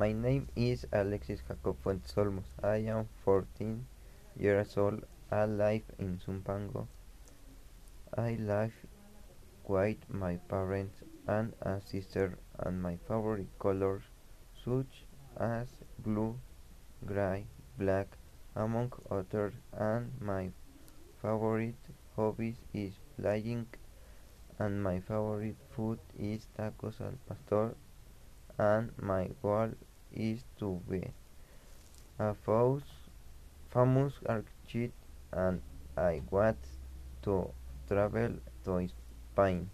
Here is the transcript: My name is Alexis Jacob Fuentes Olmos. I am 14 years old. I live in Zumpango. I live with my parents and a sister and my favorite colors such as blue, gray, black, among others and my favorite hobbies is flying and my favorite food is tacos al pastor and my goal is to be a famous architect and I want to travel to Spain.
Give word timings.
My 0.00 0.12
name 0.12 0.46
is 0.54 0.84
Alexis 0.92 1.40
Jacob 1.48 1.78
Fuentes 1.82 2.12
Olmos. 2.18 2.48
I 2.62 2.84
am 2.94 3.08
14 3.24 3.86
years 4.38 4.76
old. 4.76 5.04
I 5.30 5.46
live 5.46 5.84
in 5.98 6.18
Zumpango. 6.18 6.86
I 8.14 8.34
live 8.34 8.74
with 9.66 9.96
my 10.10 10.36
parents 10.50 11.00
and 11.26 11.54
a 11.62 11.80
sister 11.80 12.38
and 12.58 12.82
my 12.82 12.98
favorite 13.08 13.58
colors 13.58 14.02
such 14.62 15.06
as 15.38 15.68
blue, 15.98 16.38
gray, 17.06 17.46
black, 17.78 18.18
among 18.54 18.92
others 19.10 19.54
and 19.72 20.12
my 20.20 20.50
favorite 21.22 21.90
hobbies 22.16 22.60
is 22.74 22.92
flying 23.16 23.66
and 24.58 24.82
my 24.82 25.00
favorite 25.00 25.56
food 25.74 25.98
is 26.18 26.48
tacos 26.58 27.00
al 27.00 27.18
pastor 27.26 27.74
and 28.58 28.90
my 29.00 29.28
goal 29.42 29.70
is 30.12 30.44
to 30.58 30.80
be 30.88 31.02
a 32.18 32.34
famous 32.34 34.14
architect 34.26 34.94
and 35.32 35.60
I 35.96 36.22
want 36.30 36.58
to 37.22 37.50
travel 37.88 38.32
to 38.64 38.88
Spain. 39.32 39.70